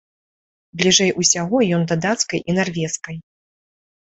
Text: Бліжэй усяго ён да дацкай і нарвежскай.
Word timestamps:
Бліжэй 0.81 1.11
усяго 1.23 1.57
ён 1.79 1.85
да 1.91 1.95
дацкай 2.07 2.39
і 2.41 2.51
нарвежскай. 2.59 3.15